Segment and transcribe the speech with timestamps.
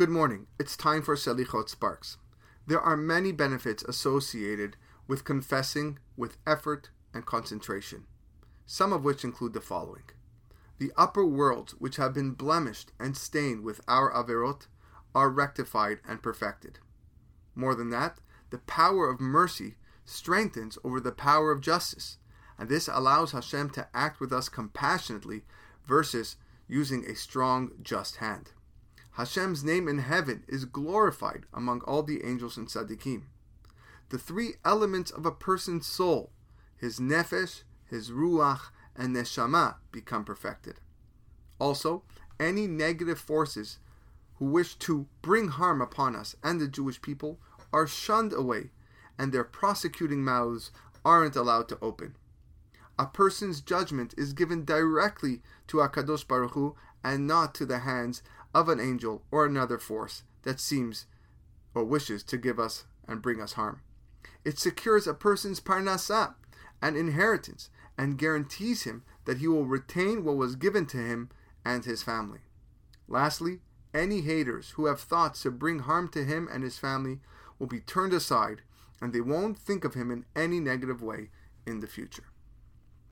[0.00, 0.46] Good morning.
[0.58, 2.16] It's time for Selichot Sparks.
[2.66, 8.06] There are many benefits associated with confessing with effort and concentration,
[8.64, 10.04] some of which include the following.
[10.78, 14.68] The upper worlds, which have been blemished and stained with our Averot,
[15.14, 16.78] are rectified and perfected.
[17.54, 19.74] More than that, the power of mercy
[20.06, 22.16] strengthens over the power of justice,
[22.58, 25.42] and this allows Hashem to act with us compassionately
[25.84, 26.36] versus
[26.66, 28.52] using a strong, just hand.
[29.20, 33.24] Hashem's name in heaven is glorified among all the angels and tzaddikim.
[34.08, 36.30] The three elements of a person's soul,
[36.74, 40.80] his nefesh, his ruach, and neshama, become perfected.
[41.58, 42.02] Also,
[42.38, 43.78] any negative forces
[44.36, 47.38] who wish to bring harm upon us and the Jewish people
[47.74, 48.70] are shunned away,
[49.18, 50.70] and their prosecuting mouths
[51.04, 52.16] aren't allowed to open.
[52.98, 56.74] A person's judgment is given directly to HaKadosh Baruch Hu
[57.04, 58.22] and not to the hands
[58.54, 61.06] of an angel or another force that seems
[61.74, 63.82] or wishes to give us and bring us harm.
[64.44, 66.34] It secures a person's parnasah,
[66.82, 71.28] an inheritance, and guarantees him that he will retain what was given to him
[71.64, 72.40] and his family.
[73.06, 73.60] Lastly,
[73.92, 77.20] any haters who have thoughts to bring harm to him and his family
[77.58, 78.62] will be turned aside
[79.00, 81.30] and they won't think of him in any negative way
[81.66, 82.24] in the future.